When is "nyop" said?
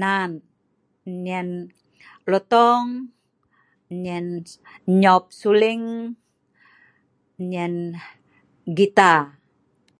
5.00-5.24